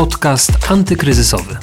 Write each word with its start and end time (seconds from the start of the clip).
Podcast 0.00 0.52
antykryzysowy. 0.70 1.56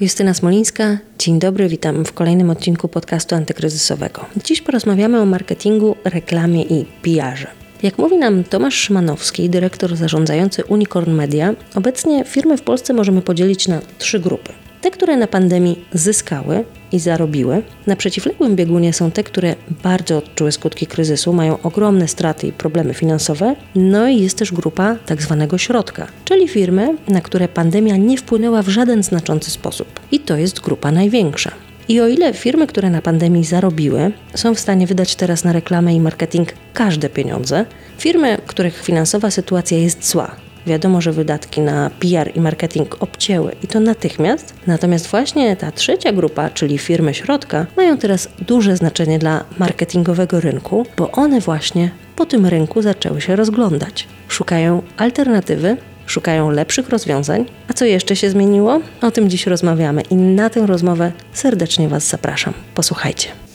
Justyna 0.00 0.34
Smolińska, 0.34 0.98
dzień 1.18 1.38
dobry, 1.38 1.68
witam 1.68 2.04
w 2.04 2.12
kolejnym 2.12 2.50
odcinku 2.50 2.88
podcastu 2.88 3.34
antykryzysowego. 3.34 4.26
Dziś 4.44 4.62
porozmawiamy 4.62 5.20
o 5.20 5.26
marketingu, 5.26 5.96
reklamie 6.04 6.62
i 6.62 6.84
PR-ze. 7.02 7.46
Jak 7.82 7.98
mówi 7.98 8.16
nam 8.16 8.44
Tomasz 8.44 8.74
Szymanowski, 8.74 9.50
dyrektor 9.50 9.96
zarządzający 9.96 10.64
Unicorn 10.64 11.12
Media, 11.12 11.54
obecnie 11.74 12.24
firmy 12.24 12.56
w 12.56 12.62
Polsce 12.62 12.92
możemy 12.92 13.22
podzielić 13.22 13.68
na 13.68 13.80
trzy 13.98 14.20
grupy. 14.20 14.52
Te, 14.80 14.90
które 14.90 15.16
na 15.16 15.26
pandemii 15.26 15.84
zyskały 15.92 16.64
i 16.92 16.98
zarobiły. 16.98 17.62
Na 17.86 17.96
przeciwległym 17.96 18.56
biegunie 18.56 18.92
są 18.92 19.10
te, 19.10 19.24
które 19.24 19.54
bardzo 19.82 20.18
odczuły 20.18 20.52
skutki 20.52 20.86
kryzysu, 20.86 21.32
mają 21.32 21.62
ogromne 21.62 22.08
straty 22.08 22.46
i 22.46 22.52
problemy 22.52 22.94
finansowe. 22.94 23.56
No 23.74 24.08
i 24.08 24.20
jest 24.20 24.38
też 24.38 24.52
grupa 24.52 24.96
tak 25.06 25.22
zwanego 25.22 25.58
środka, 25.58 26.06
czyli 26.24 26.48
firmy, 26.48 26.96
na 27.08 27.20
które 27.20 27.48
pandemia 27.48 27.96
nie 27.96 28.16
wpłynęła 28.16 28.62
w 28.62 28.68
żaden 28.68 29.02
znaczący 29.02 29.50
sposób. 29.50 30.00
I 30.12 30.20
to 30.20 30.36
jest 30.36 30.60
grupa 30.60 30.90
największa. 30.90 31.52
I 31.88 32.00
o 32.00 32.08
ile 32.08 32.34
firmy, 32.34 32.66
które 32.66 32.90
na 32.90 33.02
pandemii 33.02 33.44
zarobiły, 33.44 34.12
są 34.34 34.54
w 34.54 34.60
stanie 34.60 34.86
wydać 34.86 35.16
teraz 35.16 35.44
na 35.44 35.52
reklamę 35.52 35.94
i 35.94 36.00
marketing 36.00 36.48
każde 36.74 37.08
pieniądze, 37.08 37.64
firmy, 37.98 38.38
których 38.46 38.82
finansowa 38.82 39.30
sytuacja 39.30 39.78
jest 39.78 40.10
zła, 40.10 40.36
Wiadomo, 40.66 41.00
że 41.00 41.12
wydatki 41.12 41.60
na 41.60 41.90
PR 42.00 42.36
i 42.36 42.40
marketing 42.40 42.96
obcięły 43.02 43.52
i 43.62 43.66
to 43.66 43.80
natychmiast. 43.80 44.54
Natomiast 44.66 45.06
właśnie 45.06 45.56
ta 45.56 45.72
trzecia 45.72 46.12
grupa, 46.12 46.50
czyli 46.50 46.78
firmy 46.78 47.14
środka, 47.14 47.66
mają 47.76 47.98
teraz 47.98 48.28
duże 48.46 48.76
znaczenie 48.76 49.18
dla 49.18 49.44
marketingowego 49.58 50.40
rynku, 50.40 50.86
bo 50.96 51.10
one 51.10 51.40
właśnie 51.40 51.90
po 52.16 52.26
tym 52.26 52.46
rynku 52.46 52.82
zaczęły 52.82 53.20
się 53.20 53.36
rozglądać. 53.36 54.08
Szukają 54.28 54.82
alternatywy, 54.96 55.76
szukają 56.06 56.50
lepszych 56.50 56.88
rozwiązań. 56.88 57.44
A 57.68 57.72
co 57.72 57.84
jeszcze 57.84 58.16
się 58.16 58.30
zmieniło? 58.30 58.80
O 59.02 59.10
tym 59.10 59.30
dziś 59.30 59.46
rozmawiamy 59.46 60.02
i 60.02 60.14
na 60.14 60.50
tę 60.50 60.66
rozmowę 60.66 61.12
serdecznie 61.32 61.88
Was 61.88 62.08
zapraszam. 62.08 62.54
Posłuchajcie. 62.74 63.49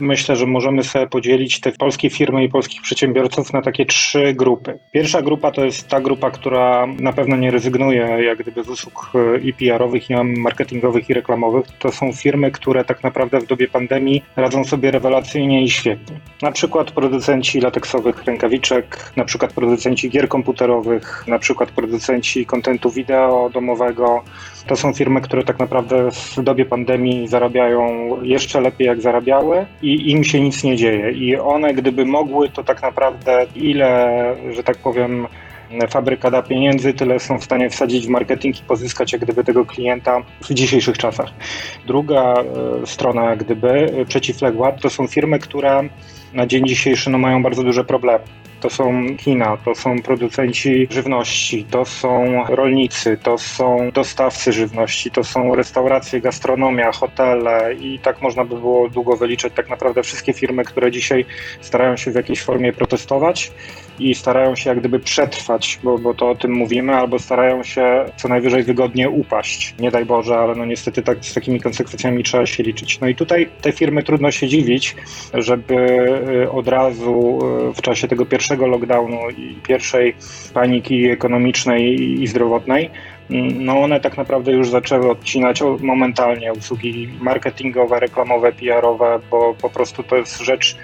Myślę, 0.00 0.36
że 0.36 0.46
możemy 0.46 0.84
sobie 0.84 1.06
podzielić 1.06 1.60
te 1.60 1.72
polskie 1.72 2.10
firmy 2.10 2.44
i 2.44 2.48
polskich 2.48 2.82
przedsiębiorców 2.82 3.52
na 3.52 3.62
takie 3.62 3.86
trzy 3.86 4.34
grupy. 4.34 4.78
Pierwsza 4.92 5.22
grupa 5.22 5.50
to 5.50 5.64
jest 5.64 5.88
ta 5.88 6.00
grupa, 6.00 6.30
która 6.30 6.86
na 6.86 7.12
pewno 7.12 7.36
nie 7.36 7.50
rezygnuje 7.50 8.00
jak 8.00 8.38
gdyby 8.38 8.64
z 8.64 8.68
usług 8.68 9.10
e, 9.14 9.38
i 9.38 9.52
PR-owych, 9.52 10.10
i 10.10 10.14
marketingowych, 10.24 11.10
i 11.10 11.14
reklamowych. 11.14 11.66
To 11.78 11.92
są 11.92 12.12
firmy, 12.12 12.50
które 12.50 12.84
tak 12.84 13.02
naprawdę 13.02 13.40
w 13.40 13.46
dobie 13.46 13.68
pandemii 13.68 14.24
radzą 14.36 14.64
sobie 14.64 14.90
rewelacyjnie 14.90 15.62
i 15.64 15.70
świetnie. 15.70 16.20
Na 16.42 16.52
przykład 16.52 16.90
producenci 16.90 17.60
lateksowych 17.60 18.24
rękawiczek, 18.24 19.12
na 19.16 19.24
przykład 19.24 19.52
producenci 19.52 20.10
gier 20.10 20.28
komputerowych, 20.28 21.24
na 21.26 21.38
przykład 21.38 21.70
producenci 21.70 22.46
kontentu 22.46 22.90
wideo 22.90 23.50
domowego. 23.54 24.24
To 24.68 24.76
są 24.76 24.92
firmy, 24.92 25.20
które 25.20 25.44
tak 25.44 25.58
naprawdę 25.58 26.10
w 26.10 26.42
dobie 26.42 26.64
pandemii 26.64 27.28
zarabiają 27.28 28.08
jeszcze 28.22 28.60
lepiej 28.60 28.86
jak 28.86 29.00
zarabiały 29.00 29.66
i 29.82 30.10
im 30.10 30.24
się 30.24 30.40
nic 30.40 30.64
nie 30.64 30.76
dzieje. 30.76 31.12
I 31.12 31.36
one, 31.36 31.74
gdyby 31.74 32.04
mogły, 32.04 32.48
to 32.48 32.64
tak 32.64 32.82
naprawdę 32.82 33.46
ile, 33.54 34.36
że 34.50 34.62
tak 34.62 34.76
powiem, 34.76 35.26
fabryka 35.90 36.30
da 36.30 36.42
pieniędzy, 36.42 36.94
tyle 36.94 37.20
są 37.20 37.38
w 37.38 37.44
stanie 37.44 37.70
wsadzić 37.70 38.06
w 38.06 38.08
marketing 38.08 38.60
i 38.60 38.62
pozyskać 38.62 39.12
jak 39.12 39.22
gdyby 39.22 39.44
tego 39.44 39.66
klienta 39.66 40.22
w 40.40 40.54
dzisiejszych 40.54 40.98
czasach. 40.98 41.30
Druga 41.86 42.34
e, 42.34 42.44
strona 42.86 43.30
jak 43.30 43.44
gdyby 43.44 43.70
e, 43.70 44.04
przeciwległa 44.04 44.72
to 44.72 44.90
są 44.90 45.06
firmy, 45.06 45.38
które 45.38 45.88
na 46.32 46.46
dzień 46.46 46.66
dzisiejszy 46.66 47.10
no, 47.10 47.18
mają 47.18 47.42
bardzo 47.42 47.62
duże 47.62 47.84
problemy. 47.84 48.24
To 48.60 48.70
są 48.70 49.06
kina, 49.16 49.56
to 49.56 49.74
są 49.74 50.02
producenci 50.02 50.88
żywności, 50.90 51.64
to 51.64 51.84
są 51.84 52.44
rolnicy, 52.48 53.18
to 53.22 53.38
są 53.38 53.90
dostawcy 53.94 54.52
żywności, 54.52 55.10
to 55.10 55.24
są 55.24 55.54
restauracje, 55.54 56.20
gastronomia, 56.20 56.92
hotele 56.92 57.74
i 57.74 57.98
tak 57.98 58.22
można 58.22 58.44
by 58.44 58.56
było 58.56 58.88
długo 58.88 59.16
wyliczać 59.16 59.52
tak 59.56 59.68
naprawdę 59.70 60.02
wszystkie 60.02 60.32
firmy, 60.32 60.64
które 60.64 60.90
dzisiaj 60.90 61.24
starają 61.60 61.96
się 61.96 62.10
w 62.10 62.14
jakiejś 62.14 62.42
formie 62.42 62.72
protestować 62.72 63.52
i 63.98 64.14
starają 64.14 64.56
się 64.56 64.70
jak 64.70 64.78
gdyby 64.78 65.00
przetrwać, 65.00 65.78
bo, 65.82 65.98
bo 65.98 66.14
to 66.14 66.30
o 66.30 66.34
tym 66.34 66.52
mówimy, 66.52 66.94
albo 66.94 67.18
starają 67.18 67.62
się 67.62 68.04
co 68.16 68.28
najwyżej 68.28 68.62
wygodnie 68.62 69.10
upaść. 69.10 69.74
Nie 69.78 69.90
daj 69.90 70.04
Boże, 70.04 70.38
ale 70.38 70.54
no 70.54 70.64
niestety 70.64 71.02
tak, 71.02 71.24
z 71.24 71.34
takimi 71.34 71.60
konsekwencjami 71.60 72.22
trzeba 72.22 72.46
się 72.46 72.62
liczyć. 72.62 73.00
No 73.00 73.08
i 73.08 73.14
tutaj 73.14 73.48
te 73.60 73.72
firmy 73.72 74.02
trudno 74.02 74.30
się 74.30 74.48
dziwić, 74.48 74.96
żeby 75.34 75.74
y, 76.44 76.50
od 76.50 76.68
razu 76.68 77.38
y, 77.70 77.74
w 77.74 77.82
czasie 77.82 78.08
tego 78.08 78.26
pierwszego 78.26 78.66
lockdownu 78.66 79.30
i 79.30 79.54
pierwszej 79.68 80.14
paniki 80.54 81.06
ekonomicznej 81.06 82.00
i 82.22 82.26
zdrowotnej 82.26 82.90
mm, 83.30 83.64
no 83.64 83.80
one 83.80 84.00
tak 84.00 84.16
naprawdę 84.16 84.52
już 84.52 84.70
zaczęły 84.70 85.10
odcinać 85.10 85.62
momentalnie 85.80 86.52
usługi 86.52 87.08
marketingowe, 87.20 88.00
reklamowe, 88.00 88.52
PR-owe, 88.52 89.20
bo 89.30 89.54
po 89.62 89.70
prostu 89.70 90.02
to 90.02 90.16
jest 90.16 90.40
rzecz 90.40 90.76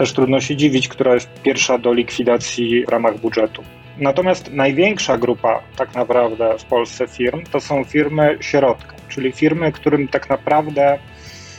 też 0.00 0.12
trudno 0.12 0.40
się 0.40 0.56
dziwić, 0.56 0.88
która 0.88 1.14
jest 1.14 1.42
pierwsza 1.42 1.78
do 1.78 1.92
likwidacji 1.92 2.84
w 2.86 2.88
ramach 2.88 3.18
budżetu. 3.18 3.62
Natomiast 3.98 4.52
największa 4.52 5.18
grupa 5.18 5.60
tak 5.76 5.94
naprawdę 5.94 6.58
w 6.58 6.64
Polsce 6.64 7.08
firm 7.08 7.42
to 7.52 7.60
są 7.60 7.84
firmy 7.84 8.38
środka, 8.40 8.94
czyli 9.08 9.32
firmy, 9.32 9.72
którym 9.72 10.08
tak 10.08 10.28
naprawdę 10.28 10.98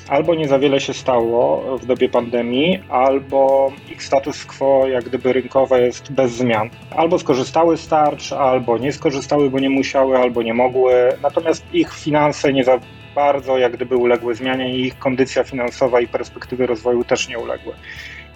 albo 0.08 0.36
nie 0.36 0.48
za 0.48 0.60
wiele 0.60 0.80
się 0.80 0.94
stało 0.94 1.78
w 1.78 1.86
dobie 1.86 2.10
pandemii, 2.10 2.80
albo 2.90 3.72
ich 3.92 4.04
status 4.04 4.46
quo 4.46 4.88
jak 4.88 5.04
gdyby 5.04 5.34
rynkowe 5.34 5.82
jest 5.82 6.12
bez 6.12 6.32
zmian. 6.32 6.70
Albo 6.96 7.20
skorzystały 7.20 7.78
z 7.78 7.88
tarcz, 7.88 8.34
albo 8.34 8.78
nie 8.78 8.94
skorzystały, 8.94 9.50
bo 9.50 9.60
nie 9.60 9.70
musiały, 9.70 10.18
albo 10.18 10.44
nie 10.44 10.54
mogły. 10.54 10.94
Natomiast 11.22 11.66
ich 11.74 11.94
finanse 11.94 12.54
nie 12.54 12.64
za 12.64 12.80
bardzo 13.16 13.58
jak 13.58 13.74
gdyby 13.74 13.98
uległy 13.98 14.36
zmianie 14.36 14.76
i 14.76 14.82
ich 14.82 15.00
kondycja 15.00 15.44
finansowa 15.44 16.02
i 16.02 16.08
perspektywy 16.08 16.68
rozwoju 16.68 17.04
też 17.04 17.30
nie 17.30 17.40
uległy. 17.40 17.74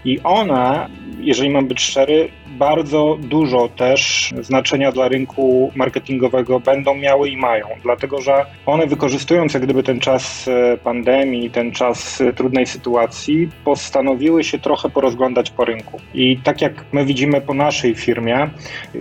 I 0.05 0.19
one, 0.23 0.87
jeżeli 1.19 1.49
mam 1.49 1.67
być 1.67 1.81
szczery, 1.81 2.29
bardzo 2.47 3.17
dużo 3.21 3.69
też 3.69 4.33
znaczenia 4.41 4.91
dla 4.91 5.07
rynku 5.07 5.71
marketingowego 5.75 6.59
będą 6.59 6.95
miały 6.95 7.29
i 7.29 7.37
mają, 7.37 7.67
dlatego 7.83 8.21
że 8.21 8.45
one 8.65 8.87
wykorzystując 8.87 9.53
jak 9.53 9.63
gdyby 9.63 9.83
ten 9.83 9.99
czas 9.99 10.47
e, 10.47 10.77
pandemii, 10.77 11.49
ten 11.49 11.71
czas 11.71 12.21
e, 12.21 12.33
trudnej 12.33 12.65
sytuacji, 12.65 13.49
postanowiły 13.63 14.43
się 14.43 14.59
trochę 14.59 14.89
porozglądać 14.89 15.51
po 15.51 15.65
rynku. 15.65 15.99
I 16.13 16.37
tak 16.37 16.61
jak 16.61 16.85
my 16.91 17.05
widzimy 17.05 17.41
po 17.41 17.53
naszej 17.53 17.95
firmie, 17.95 18.49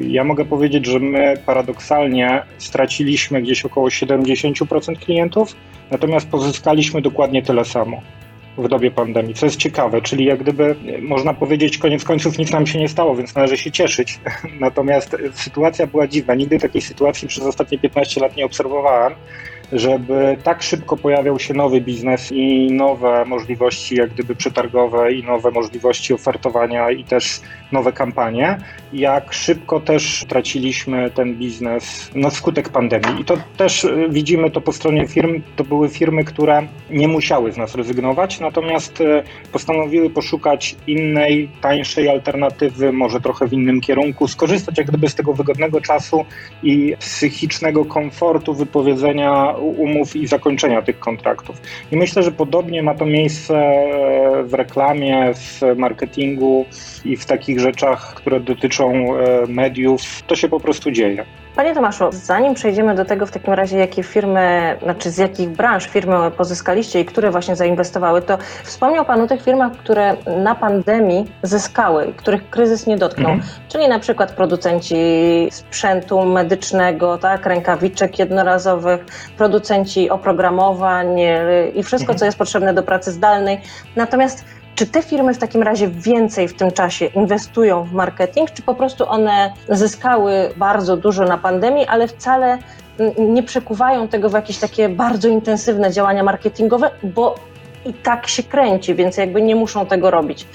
ja 0.01 0.25
mogę 0.25 0.45
powiedzieć, 0.45 0.87
że 0.87 0.99
my 0.99 1.35
paradoksalnie 1.47 2.43
straciliśmy 2.59 3.43
gdzieś 3.43 3.65
około 3.65 3.89
70% 3.89 4.97
klientów, 4.97 5.57
natomiast 5.91 6.29
pozyskaliśmy 6.29 7.03
dokładnie 7.03 7.43
tyle 7.43 7.65
samo 7.65 8.03
w 8.59 8.69
dobie 8.69 8.91
pandemii, 8.91 9.35
co 9.35 9.47
jest 9.47 9.57
ciekawe, 9.57 10.03
czyli 10.03 10.25
jak 10.25 10.39
gdyby 10.39 10.77
można 11.03 11.35
powiedzieć, 11.35 11.79
koniec 11.79 12.05
końców 12.05 12.39
nic 12.39 12.53
nam 12.53 12.67
się 12.67 12.79
nie 12.79 12.89
stało, 12.89 13.17
więc 13.17 13.35
należy 13.35 13.59
się 13.59 13.73
cieszyć. 13.73 14.21
Natomiast 14.61 15.17
sytuacja 15.33 15.87
była 15.87 16.07
dziwna. 16.07 16.35
Nigdy 16.35 16.59
takiej 16.59 16.83
sytuacji 16.83 17.29
przez 17.29 17.45
ostatnie 17.45 17.79
15 17.79 18.21
lat 18.21 18.37
nie 18.37 18.45
obserwowałem 18.45 19.15
żeby 19.73 20.37
tak 20.43 20.63
szybko 20.63 20.97
pojawiał 20.97 21.39
się 21.39 21.55
nowy 21.55 21.81
biznes 21.81 22.33
i 22.33 22.73
nowe 22.73 23.25
możliwości 23.25 23.97
jak 23.97 24.11
gdyby 24.11 24.35
przetargowe 24.35 25.13
i 25.13 25.25
nowe 25.25 25.51
możliwości 25.51 26.15
ofertowania 26.15 26.91
i 26.91 27.05
też 27.05 27.41
nowe 27.75 27.93
kampanie, 27.93 28.59
jak 28.93 29.33
szybko 29.33 29.81
też 29.81 30.25
traciliśmy 30.29 31.11
ten 31.11 31.35
biznes 31.35 32.11
na 32.15 32.31
skutek 32.31 32.69
pandemii. 32.69 33.21
I 33.21 33.25
to 33.25 33.37
też 33.57 33.85
y, 33.85 34.09
widzimy 34.11 34.51
to 34.51 34.61
po 34.61 34.73
stronie 34.73 35.07
firm, 35.07 35.43
to 35.57 35.65
były 35.65 35.89
firmy, 35.89 36.25
które 36.25 36.67
nie 36.91 37.09
musiały 37.09 37.53
z 37.53 37.57
nas 37.57 37.75
rezygnować, 37.75 38.41
natomiast 38.41 39.01
y, 39.01 39.23
postanowiły 39.53 40.11
poszukać 40.11 40.77
innej, 40.87 41.49
tańszej 41.61 42.09
alternatywy, 42.09 42.93
może 42.93 43.21
trochę 43.21 43.49
w 43.49 43.53
innym 43.53 43.81
kierunku, 43.81 44.29
skorzystać 44.29 44.79
jak 44.79 44.87
gdyby 44.87 45.09
z 45.09 45.15
tego 45.15 45.33
wygodnego 45.33 45.81
czasu 45.81 46.25
i 46.63 46.95
psychicznego 46.99 47.85
komfortu 47.85 48.55
wypowiedzenia 48.55 49.55
umów 49.59 50.17
i 50.17 50.27
zakończenia 50.27 50.83
tych 50.83 50.99
kontraktów. 50.99 51.57
I 51.93 51.97
myślę, 51.97 52.23
że 52.23 52.33
podobnie 52.33 52.83
ma 52.83 52.95
to 52.95 53.07
miejsce 53.07 53.55
w 54.45 54.55
reklamie, 54.55 55.35
w 55.35 55.61
marketingu 55.77 56.67
i 57.05 57.17
w 57.17 57.27
takich 57.27 57.61
rzeczach, 57.65 58.15
które 58.15 58.41
dotyczą 58.41 58.93
e, 58.93 59.47
mediów. 59.49 60.23
To 60.27 60.37
się 60.37 60.49
po 60.49 60.61
prostu 60.61 60.91
dzieje. 60.91 61.25
Panie 61.57 61.75
Tomaszu, 61.75 62.05
zanim 62.11 62.55
przejdziemy 62.55 62.95
do 62.95 63.05
tego 63.05 63.27
w 63.27 63.31
takim 63.31 63.53
razie, 63.53 63.79
jakie 63.79 64.03
firmy, 64.03 64.77
znaczy 64.83 65.11
z 65.11 65.19
jakich 65.19 65.49
branż 65.49 65.87
firmy 65.87 66.31
pozyskaliście 66.37 67.01
i 67.01 67.05
które 67.05 67.31
właśnie 67.31 67.57
zainwestowały, 67.57 68.23
to 68.23 68.39
wspomniał 68.65 69.05
Pan 69.05 69.21
o 69.21 69.27
tych 69.27 69.43
firmach, 69.43 69.73
które 69.73 70.17
na 70.43 70.55
pandemii 70.55 71.25
zyskały, 71.43 72.13
których 72.17 72.51
kryzys 72.51 72.87
nie 72.87 72.97
dotknął, 72.97 73.33
mhm. 73.33 73.51
czyli 73.69 73.89
na 73.89 73.99
przykład 73.99 74.33
producenci 74.33 74.97
sprzętu 75.51 76.25
medycznego, 76.25 77.19
tak, 77.19 77.47
rękawiczek 77.47 78.19
jednorazowych, 78.19 79.05
producenci 79.39 80.11
oprogramowań 80.11 81.21
i 81.75 81.83
wszystko, 81.83 82.13
mhm. 82.13 82.19
co 82.19 82.25
jest 82.25 82.39
potrzebne 82.39 82.75
do 82.75 82.83
pracy 82.83 83.13
zdalnej. 83.13 83.61
Natomiast 83.97 84.45
Czy 84.75 84.87
te 84.87 85.03
firmy 85.03 85.35
w 85.35 85.39
takim 85.39 85.63
razie 85.63 85.89
więcej 85.89 86.49
w 86.49 86.55
tym 86.55 86.73
czasie 86.73 87.07
inwestują 87.07 87.85
w 87.85 87.93
marketing, 87.93 88.51
czy 88.51 88.63
po 88.63 88.75
prostu 88.75 89.09
one 89.09 89.53
zyskały 89.69 90.33
bardzo 90.57 90.97
dużo 90.97 91.25
na 91.25 91.39
pandemii, 91.39 91.87
ale 91.87 92.09
wcale 92.09 92.59
nie 93.19 93.43
przekuwają 93.43 94.09
tego 94.09 94.29
w 94.29 94.33
jakieś 94.33 94.59
takie 94.59 94.89
bardzo 94.89 95.29
intensywne 95.29 95.93
działania 95.93 96.23
marketingowe, 96.23 96.91
bo 97.03 97.35
i 97.87 97.93
tak 97.93 98.29
się 98.29 98.43
kręci, 98.43 98.95
więc 98.95 99.17
jakby 99.17 99.43
nie 99.43 99.57
muszą 99.57 99.87
tego 99.87 100.11
robić. 100.11 100.47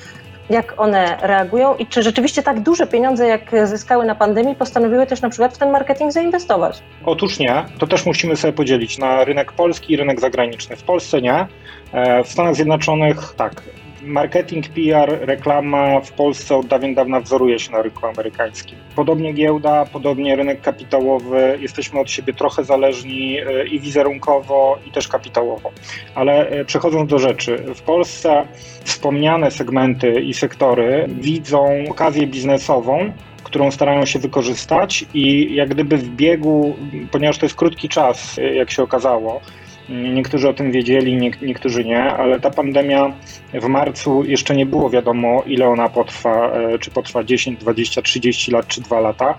Jak 0.50 0.82
one 0.82 1.18
reagują 1.22 1.76
i 1.76 1.88
czy 1.88 2.04
rzeczywiście 2.04 2.44
tak 2.44 2.60
duże 2.60 2.88
pieniądze, 2.88 3.28
jak 3.28 3.68
zyskały 3.68 4.06
na 4.06 4.16
pandemii, 4.16 4.56
postanowiły 4.56 5.08
też 5.08 5.22
na 5.22 5.30
przykład 5.30 5.56
w 5.56 5.58
ten 5.58 5.72
marketing 5.72 6.12
zainwestować? 6.12 6.84
Otóż 7.06 7.40
nie. 7.40 7.66
To 7.80 7.88
też 7.88 8.06
musimy 8.06 8.36
sobie 8.36 8.54
podzielić 8.54 8.98
na 8.98 9.24
rynek 9.24 9.52
polski 9.52 9.94
i 9.94 9.98
rynek 9.98 10.20
zagraniczny. 10.20 10.76
W 10.76 10.84
Polsce 10.84 11.22
nie. 11.22 11.48
E, 11.94 12.24
w 12.24 12.28
Stanach 12.28 12.56
Zjednoczonych 12.56 13.34
tak 13.38 13.62
marketing, 14.02 14.70
PR, 14.70 15.20
reklama 15.22 16.02
w 16.02 16.12
Polsce 16.12 16.56
od 16.56 16.68
dawien 16.68 16.94
dawna 16.94 17.20
wzoruje 17.20 17.60
się 17.60 17.72
na 17.72 17.82
rynku 17.82 18.06
amerykańskim. 18.06 18.78
Podobnie 18.96 19.34
giełda, 19.34 19.86
podobnie 19.86 20.36
rynek 20.36 20.62
kapitałowy, 20.62 21.58
jesteśmy 21.62 22.00
od 22.00 22.12
siebie 22.12 22.34
trochę 22.34 22.64
zależni 22.64 23.40
e, 23.40 23.68
i 23.68 23.80
wizerunkowo, 23.80 24.80
i 24.88 24.92
też 24.92 25.08
kapitałowo. 25.08 25.72
Ale 26.16 26.50
e, 26.50 26.66
przechodząc 26.66 27.10
do 27.10 27.20
rzeczy, 27.20 27.58
w 27.76 27.82
Polsce 27.82 28.48
wspomniane 28.84 29.52
segmenty 29.52 30.22
i 30.22 30.34
sektory 30.34 31.06
widzą 31.08 31.84
okazję 31.90 32.28
biznesową, 32.28 33.14
którą 33.44 33.72
starają 33.72 34.06
się 34.06 34.20
wykorzystać 34.20 35.06
i 35.14 35.56
jak 35.56 35.70
gdyby 35.70 35.98
w 35.98 36.10
biegu, 36.10 36.76
ponieważ 37.12 37.38
to 37.38 37.46
jest 37.46 37.56
krótki 37.56 37.90
czas, 37.90 38.40
e, 38.40 38.56
jak 38.56 38.72
się 38.72 38.84
okazało, 38.84 39.42
Niektórzy 39.90 40.50
o 40.50 40.54
tym 40.54 40.72
wiedzieli, 40.72 41.16
nie, 41.16 41.32
niektórzy 41.42 41.86
nie, 41.86 42.04
ale 42.04 42.40
ta 42.40 42.50
pandemia 42.50 43.14
w 43.54 43.68
marcu 43.68 44.24
jeszcze 44.24 44.56
nie 44.56 44.66
było 44.66 44.90
wiadomo, 44.90 45.44
ile 45.46 45.68
ona 45.68 45.90
potrwa, 45.90 46.52
e, 46.52 46.80
czy 46.80 46.92
potrwa 46.92 47.24
10, 47.24 47.60
20, 47.60 48.02
30 48.02 48.52
lat, 48.52 48.68
czy 48.68 48.82
2 48.82 49.00
lata. 49.00 49.38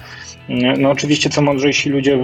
No 0.79 0.91
oczywiście, 0.91 1.31
co 1.31 1.43
mądrzejsi 1.43 1.91
ludzie 1.91 2.19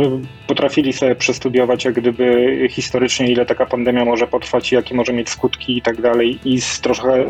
potrafili 0.47 0.93
sobie 0.93 1.15
przestudiować, 1.15 1.85
jak 1.85 1.95
gdyby 1.95 2.59
historycznie, 2.71 3.29
ile 3.29 3.47
taka 3.47 3.67
pandemia 3.67 4.05
może 4.05 4.27
potrwać, 4.27 4.73
jakie 4.73 4.95
może 4.95 5.13
mieć 5.13 5.29
skutki 5.29 5.77
i 5.77 5.83
tak 5.83 6.01
dalej, 6.01 6.39
i 6.45 6.61
z 6.61 6.81
trochę 6.81 7.13
e, 7.13 7.27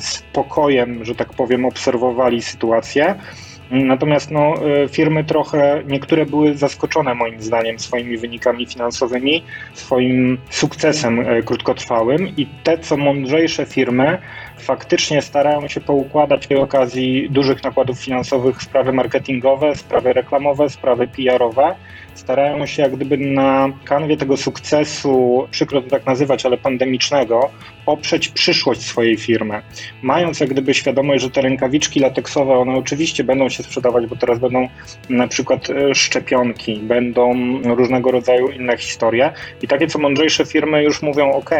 spokojem, 0.00 1.04
że 1.04 1.14
tak 1.14 1.32
powiem, 1.32 1.64
obserwowali 1.64 2.42
sytuację. 2.42 3.14
Natomiast 3.70 4.30
no, 4.30 4.54
e, 4.82 4.88
firmy 4.88 5.24
trochę, 5.24 5.82
niektóre 5.86 6.26
były 6.26 6.54
zaskoczone 6.54 7.14
moim 7.14 7.42
zdaniem 7.42 7.78
swoimi 7.78 8.18
wynikami 8.18 8.66
finansowymi, 8.66 9.44
swoim 9.74 10.38
sukcesem 10.50 11.20
e, 11.20 11.42
krótkotrwałym 11.42 12.28
i 12.36 12.46
te, 12.64 12.78
co 12.78 12.96
mądrzejsze 12.96 13.66
firmy, 13.66 14.18
faktycznie 14.58 15.22
starają 15.22 15.68
się 15.68 15.80
poukładać 15.80 16.46
przy 16.46 16.60
okazji 16.60 17.30
dużych 17.30 17.64
nakładów 17.64 18.00
finansowych 18.00 18.62
sprawy 18.62 18.92
marketingowe, 18.92 19.74
sprawy 19.74 20.12
reklamowe, 20.12 20.68
sprawy 20.68 21.08
PR-owe. 21.08 21.74
Starają 22.30 22.66
się 22.66 22.82
jak 22.82 22.96
gdyby 22.96 23.16
na 23.18 23.68
kanwie 23.84 24.16
tego 24.16 24.36
sukcesu, 24.36 25.46
przykro 25.50 25.82
to 25.82 25.90
tak 25.90 26.06
nazywać, 26.06 26.46
ale 26.46 26.56
pandemicznego, 26.56 27.50
oprzeć 27.86 28.28
przyszłość 28.28 28.82
swojej 28.82 29.16
firmy. 29.16 29.62
Mając 30.02 30.40
jak 30.40 30.50
gdyby 30.50 30.74
świadomość, 30.74 31.22
że 31.22 31.30
te 31.30 31.40
rękawiczki 31.40 32.00
lateksowe, 32.00 32.52
one 32.52 32.72
oczywiście 32.72 33.24
będą 33.24 33.48
się 33.48 33.62
sprzedawać, 33.62 34.06
bo 34.06 34.16
teraz 34.16 34.38
będą 34.38 34.68
na 35.08 35.28
przykład 35.28 35.70
e, 35.70 35.94
szczepionki, 35.94 36.76
będą 36.76 37.34
różnego 37.62 38.10
rodzaju 38.10 38.48
inne 38.48 38.76
historie 38.76 39.32
i 39.62 39.68
takie 39.68 39.86
co 39.86 39.98
mądrzejsze 39.98 40.46
firmy 40.46 40.82
już 40.82 41.02
mówią, 41.02 41.32
ok, 41.32 41.50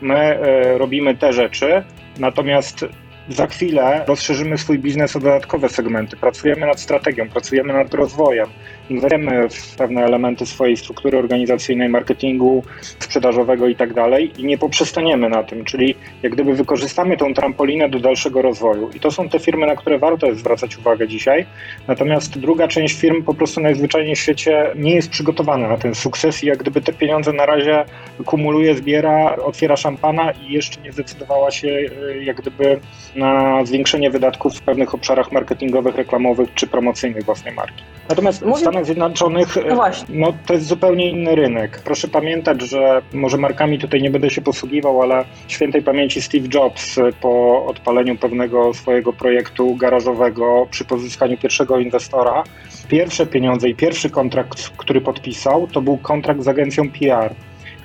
my 0.00 0.14
e, 0.14 0.78
robimy 0.78 1.16
te 1.16 1.32
rzeczy, 1.32 1.82
Natomiast 2.18 2.86
za 3.28 3.46
chwilę 3.46 4.04
rozszerzymy 4.06 4.58
swój 4.58 4.78
biznes 4.78 5.16
o 5.16 5.20
dodatkowe 5.20 5.68
segmenty. 5.68 6.16
Pracujemy 6.16 6.66
nad 6.66 6.80
strategią, 6.80 7.28
pracujemy 7.28 7.72
nad 7.72 7.94
rozwojem, 7.94 8.48
inwestujemy 8.90 9.48
w 9.48 9.76
pewne 9.76 10.04
elementy 10.04 10.46
swojej 10.46 10.76
struktury 10.76 11.18
organizacyjnej, 11.18 11.88
marketingu, 11.88 12.62
sprzedażowego 12.98 13.68
i 13.68 13.76
tak 13.76 13.94
dalej 13.94 14.32
i 14.38 14.44
nie 14.44 14.58
poprzestaniemy 14.58 15.28
na 15.28 15.42
tym, 15.42 15.64
czyli 15.64 15.94
jak 16.22 16.32
gdyby 16.32 16.54
wykorzystamy 16.54 17.16
tą 17.16 17.34
trampolinę 17.34 17.88
do 17.88 18.00
dalszego 18.00 18.42
rozwoju. 18.42 18.90
I 18.94 19.00
to 19.00 19.10
są 19.10 19.28
te 19.28 19.38
firmy, 19.38 19.66
na 19.66 19.76
które 19.76 19.98
warto 19.98 20.26
jest 20.26 20.38
zwracać 20.38 20.78
uwagę 20.78 21.08
dzisiaj. 21.08 21.46
Natomiast 21.88 22.38
druga 22.38 22.68
część 22.68 23.00
firm 23.00 23.22
po 23.22 23.34
prostu 23.34 23.60
najzwyczajniej 23.60 24.16
w 24.16 24.18
świecie 24.18 24.70
nie 24.76 24.94
jest 24.94 25.10
przygotowana 25.10 25.68
na 25.68 25.76
ten 25.76 25.94
sukces 25.94 26.44
i 26.44 26.46
jak 26.46 26.58
gdyby 26.58 26.80
te 26.80 26.92
pieniądze 26.92 27.32
na 27.32 27.46
razie 27.46 27.84
kumuluje, 28.24 28.74
zbiera, 28.74 29.36
otwiera 29.36 29.76
szampana 29.76 30.32
i 30.32 30.52
jeszcze 30.52 30.80
nie 30.80 30.92
zdecydowała 30.92 31.50
się 31.50 31.68
e, 31.68 32.24
jak 32.24 32.36
gdyby 32.36 32.80
na 33.16 33.64
zwiększenie 33.64 34.10
wydatków 34.10 34.54
w 34.54 34.62
pewnych 34.62 34.94
obszarach 34.94 35.32
marketingowych, 35.32 35.96
reklamowych 35.96 36.54
czy 36.54 36.66
promocyjnych 36.66 37.24
własnej 37.24 37.54
marki. 37.54 37.82
Natomiast 38.08 38.44
w 38.44 38.46
Stanach 38.78 38.86
Zjednoczonych 38.86 39.56
no, 39.68 39.90
no, 40.08 40.32
to 40.46 40.54
jest 40.54 40.66
zupełnie 40.66 41.10
inny 41.10 41.34
rynek. 41.34 41.80
Proszę 41.84 42.08
pamiętać, 42.08 42.62
że 42.62 43.02
może 43.12 43.36
markami 43.36 43.78
tutaj 43.78 44.02
nie 44.02 44.10
będę 44.10 44.30
się 44.30 44.40
posługiwał, 44.42 45.02
ale 45.02 45.24
świętej 45.48 45.82
pamięci 45.82 46.22
Steve 46.22 46.48
Jobs 46.54 46.96
po 47.20 47.66
odpaleniu 47.66 48.16
pewnego 48.16 48.74
swojego 48.74 49.12
projektu 49.12 49.74
garażowego 49.74 50.66
przy 50.70 50.84
pozyskaniu 50.84 51.36
pierwszego 51.36 51.78
inwestora, 51.78 52.44
pierwsze 52.88 53.26
pieniądze 53.26 53.68
i 53.68 53.74
pierwszy 53.74 54.10
kontrakt, 54.10 54.68
który 54.76 55.00
podpisał, 55.00 55.66
to 55.66 55.80
był 55.80 55.98
kontrakt 55.98 56.42
z 56.42 56.48
agencją 56.48 56.90
PR 56.90 57.34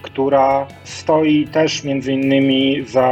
która 0.04 0.68
stoi 0.84 1.48
też 1.48 1.84
między 1.84 2.14
innymi 2.14 2.86
za 2.88 3.10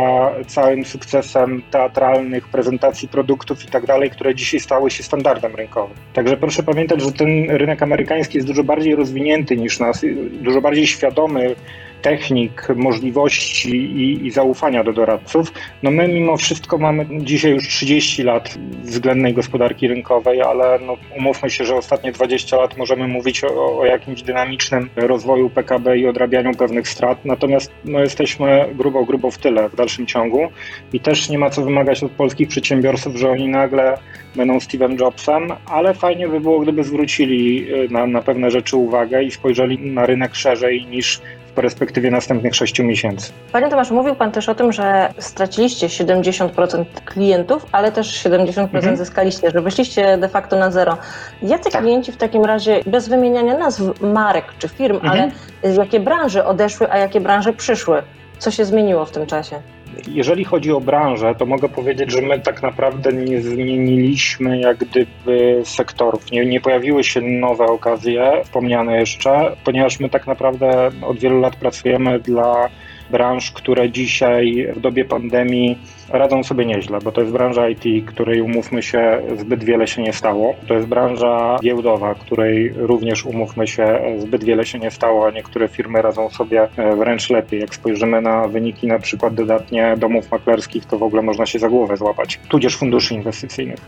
całym 0.48 0.86
sukcesem 0.86 1.62
teatralnych 1.72 2.48
prezentacji 2.48 3.08
produktów 3.08 3.66
i 3.66 3.68
tak 3.68 3.86
dalej, 3.86 4.10
które 4.10 4.36
dzisiaj 4.36 4.60
stały 4.60 4.92
się 4.92 5.04
standardem 5.04 5.56
rynkowym. 5.56 5.98
Także 6.14 6.38
proszę 6.38 6.64
pamiętać, 6.64 7.02
że 7.02 7.12
ten 7.12 7.50
rynek 7.50 7.84
amerykański 7.84 8.38
jest 8.38 8.48
dużo 8.48 8.64
bardziej 8.64 8.96
rozwinięty 8.96 9.58
niż 9.58 9.80
nas, 9.80 10.06
dużo 10.42 10.62
bardziej 10.62 10.88
świadomy 10.88 11.56
technik, 12.02 12.68
możliwości 12.76 13.70
i, 13.76 14.28
i, 14.28 14.32
zaufania 14.32 14.84
do 14.84 14.94
doradców. 14.94 15.54
No 15.84 15.92
my 15.92 16.08
mimo 16.08 16.38
wszystko 16.38 16.78
mamy 16.78 17.06
dzisiaj 17.12 17.52
już 17.52 17.68
30 17.68 18.24
lat 18.24 18.58
względnej 18.84 19.34
gospodarki 19.34 19.88
rynkowej, 19.88 20.42
ale 20.42 20.80
no 20.86 20.98
umówmy 21.18 21.50
się, 21.50 21.66
że 21.66 21.76
ostatnie 21.76 22.12
20 22.12 22.58
lat 22.58 22.78
możemy 22.78 23.08
mówić 23.08 23.44
o, 23.44 23.80
o 23.80 23.86
jakimś 23.86 24.22
dynamicznym 24.22 24.90
rozwoju 24.96 25.50
PKB 25.50 25.98
i 25.98 26.08
odrabianiu 26.08 26.54
pewnych 26.54 26.88
strat, 26.88 27.26
natomiast 27.26 27.72
no 27.86 28.00
jesteśmy 28.00 28.66
grubo, 28.74 29.06
grubo 29.06 29.32
w 29.32 29.38
tyle 29.38 29.70
w 29.70 29.76
dalszym 29.76 30.06
ciągu 30.06 30.48
i 30.94 31.00
też 31.00 31.30
nie 31.30 31.38
ma 31.38 31.50
co 31.50 31.62
wymagać 31.62 32.04
od 32.04 32.12
polskich 32.12 32.48
przedsiębiorców, 32.48 33.16
że 33.16 33.32
oni 33.32 33.48
nagle 33.48 33.98
będą 34.36 34.58
Steve'em 34.58 35.00
Jobsem, 35.00 35.48
ale 35.66 35.94
fajnie 35.94 36.28
by 36.28 36.40
było, 36.40 36.60
gdyby 36.60 36.84
zwrócili 36.84 37.68
na, 37.90 38.08
na 38.08 38.22
pewne 38.22 38.52
rzeczy 38.52 38.78
uwagę 38.78 39.24
i 39.24 39.32
spojrzeli 39.32 39.92
na 39.92 40.06
rynek 40.06 40.36
szerzej 40.36 40.86
niż 40.86 41.22
w 41.52 41.54
perspektywie 41.54 42.12
następnych 42.12 42.56
6 42.56 42.80
miesięcy. 42.80 43.32
Panie 43.52 43.70
Tomasz, 43.70 43.92
mówił 43.92 44.16
Pan 44.16 44.32
też 44.32 44.50
o 44.50 44.56
tym, 44.56 44.72
że 44.72 45.14
straciliście 45.18 45.88
70% 45.88 46.86
klientów, 47.06 47.66
ale 47.72 47.92
też 47.92 48.24
70% 48.24 48.76
mhm. 48.76 48.98
zyskaliście, 48.98 49.52
że 49.52 49.62
wyszliście 49.62 50.18
de 50.18 50.30
facto 50.30 50.56
na 50.56 50.72
zero. 50.72 50.98
Jacy 51.42 51.70
tak. 51.70 51.82
klienci 51.82 52.12
w 52.12 52.18
takim 52.18 52.46
razie, 52.46 52.80
bez 52.86 53.10
wymieniania 53.10 53.58
nazw 53.58 54.02
marek 54.02 54.46
czy 54.60 54.70
firm, 54.70 54.96
mhm. 54.96 55.32
ale 55.64 55.74
jakie 55.74 56.00
branże 56.00 56.46
odeszły, 56.46 56.92
a 56.92 56.98
jakie 56.98 57.22
branże 57.22 57.54
przyszły? 57.54 58.04
Co 58.40 58.52
się 58.52 58.66
zmieniło 58.66 59.06
w 59.06 59.12
tym 59.12 59.26
czasie? 59.26 59.62
Jeżeli 60.08 60.44
chodzi 60.44 60.72
o 60.72 60.82
branżę, 60.82 61.36
to 61.36 61.46
mogę 61.46 61.70
powiedzieć, 61.70 62.12
że 62.12 62.22
my 62.22 62.40
tak 62.40 62.62
naprawdę 62.62 63.14
nie 63.14 63.42
zmieniliśmy 63.42 64.60
jak 64.60 64.78
gdyby 64.78 65.62
sektorów. 65.64 66.32
Nie, 66.32 66.46
nie 66.46 66.62
pojawiły 66.62 67.04
się 67.04 67.22
nowe 67.22 67.66
okazje, 67.66 68.42
wspomniane 68.44 69.00
jeszcze, 69.00 69.56
ponieważ 69.64 70.00
my 70.00 70.10
tak 70.10 70.28
naprawdę 70.28 70.90
od 71.02 71.20
wielu 71.20 71.40
lat 71.40 71.56
pracujemy 71.56 72.20
dla 72.20 72.70
branż, 73.12 73.52
które 73.52 73.90
dzisiaj 73.90 74.68
w 74.76 74.80
dobie 74.80 75.06
pandemii 75.06 75.78
radzą 76.10 76.44
sobie 76.44 76.66
nieźle, 76.66 77.00
bo 77.04 77.12
to 77.12 77.22
jest 77.22 77.34
branża 77.34 77.70
IT, 77.70 78.06
której 78.06 78.42
umówmy 78.42 78.84
się, 78.84 79.22
zbyt 79.38 79.64
wiele 79.64 79.88
się 79.88 80.02
nie 80.02 80.14
stało. 80.14 80.56
To 80.68 80.74
jest 80.74 80.88
branża 80.88 81.58
giełdowa, 81.62 82.16
której 82.16 82.74
również 82.76 83.26
umówmy 83.26 83.68
się, 83.68 84.00
zbyt 84.18 84.44
wiele 84.44 84.66
się 84.66 84.80
nie 84.80 84.92
stało, 84.92 85.28
a 85.28 85.32
niektóre 85.32 85.68
firmy 85.68 86.02
radzą 86.02 86.30
sobie 86.30 86.68
e, 86.78 86.96
wręcz 86.96 87.30
lepiej. 87.30 87.60
Jak 87.60 87.76
spojrzymy 87.76 88.22
na 88.22 88.48
wyniki 88.48 88.88
na 88.88 89.00
przykład 89.00 89.34
dodatnie 89.34 89.96
domów 89.98 90.32
maklerskich, 90.32 90.86
to 90.86 90.98
w 90.98 91.04
ogóle 91.04 91.22
można 91.22 91.46
się 91.46 91.60
za 91.60 91.70
głowę 91.70 91.98
złapać, 91.98 92.40
tudzież 92.50 92.78
funduszy 92.78 93.14
inwestycyjnych. 93.14 93.80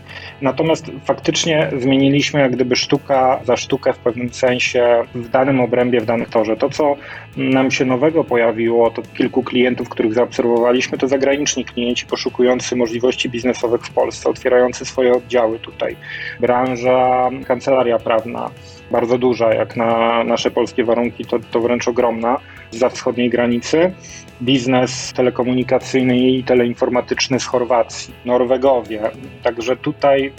Natomiast 0.42 0.90
faktycznie 1.04 1.70
zmieniliśmy 1.78 2.40
jak 2.40 2.52
gdyby 2.52 2.76
sztuka 2.76 3.40
za 3.44 3.56
sztukę 3.56 3.92
w 3.92 3.98
pewnym 3.98 4.32
sensie 4.32 5.02
w 5.14 5.28
danym 5.28 5.60
obrębie, 5.60 6.00
w 6.00 6.06
danym 6.06 6.26
torze. 6.26 6.56
To, 6.56 6.70
co 6.70 6.96
nam 7.36 7.70
się 7.70 7.84
nowego 7.84 8.24
pojawiło, 8.24 8.90
to 8.90 9.02
kilku 9.14 9.42
klientów, 9.42 9.88
których 9.88 10.14
zaobserwowaliśmy, 10.14 10.98
to 10.98 11.08
zagraniczni 11.08 11.64
klienci 11.64 12.06
poszukujący 12.06 12.76
możliwości 12.76 13.28
biznesowych 13.28 13.82
w 13.82 13.90
Polsce, 13.90 14.30
otwierający 14.30 14.84
swoje 14.84 15.12
oddziały 15.12 15.58
tutaj. 15.58 15.96
Branża 16.40 17.30
kancelaria 17.46 17.98
prawna, 17.98 18.50
bardzo 18.90 19.18
duża, 19.18 19.54
jak 19.54 19.76
na 19.76 20.24
nasze 20.24 20.50
polskie 20.50 20.84
warunki, 20.84 21.24
to, 21.24 21.38
to 21.38 21.60
wręcz 21.60 21.88
ogromna, 21.88 22.40
za 22.70 22.88
wschodniej 22.88 23.30
granicy. 23.30 23.92
Biznes 24.42 25.12
telekomunikacyjny 25.12 26.18
i 26.18 26.44
teleinformatyczny 26.44 27.40
z 27.40 27.46
Chorwacji, 27.46 28.14
Norwegowie. 28.24 29.00
Także 29.42 29.76
tutaj 29.76 30.32